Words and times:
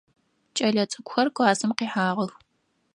Кӏэлэцӏыкӏухэр 0.55 1.27
классым 1.35 1.71
къихьагъэх. 1.77 2.31